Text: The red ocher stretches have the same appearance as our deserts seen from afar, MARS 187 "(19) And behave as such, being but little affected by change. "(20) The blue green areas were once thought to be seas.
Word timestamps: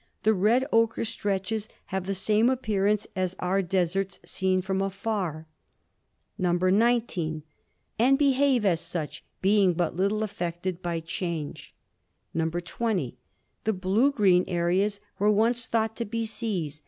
The 0.23 0.33
red 0.33 0.65
ocher 0.73 1.05
stretches 1.05 1.69
have 1.93 2.07
the 2.07 2.15
same 2.15 2.49
appearance 2.49 3.05
as 3.15 3.35
our 3.37 3.61
deserts 3.61 4.19
seen 4.25 4.59
from 4.61 4.81
afar, 4.81 5.45
MARS 6.39 6.49
187 6.49 6.79
"(19) 6.79 7.43
And 7.99 8.17
behave 8.17 8.65
as 8.65 8.79
such, 8.81 9.23
being 9.43 9.73
but 9.73 9.95
little 9.95 10.23
affected 10.23 10.81
by 10.81 11.01
change. 11.01 11.75
"(20) 12.35 13.15
The 13.63 13.73
blue 13.73 14.11
green 14.11 14.43
areas 14.47 15.01
were 15.19 15.29
once 15.29 15.67
thought 15.67 15.95
to 15.97 16.05
be 16.05 16.25
seas. 16.25 16.79